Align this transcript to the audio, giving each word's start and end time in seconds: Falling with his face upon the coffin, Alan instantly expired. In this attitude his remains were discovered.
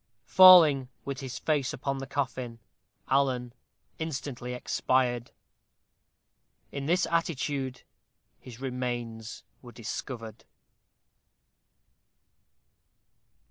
Falling 0.25 0.89
with 1.05 1.19
his 1.19 1.37
face 1.37 1.73
upon 1.73 1.99
the 1.99 2.07
coffin, 2.07 2.57
Alan 3.07 3.53
instantly 3.99 4.51
expired. 4.55 5.29
In 6.71 6.87
this 6.87 7.05
attitude 7.05 7.83
his 8.39 8.59
remains 8.59 9.43
were 9.61 9.71
discovered. 9.71 10.43